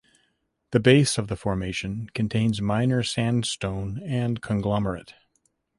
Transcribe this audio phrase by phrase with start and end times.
[0.71, 5.13] The base of the formation contains minor sandstone and conglomerate.